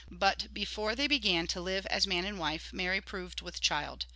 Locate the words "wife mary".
2.39-3.01